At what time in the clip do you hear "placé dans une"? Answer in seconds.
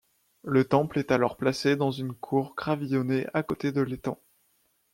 1.37-2.13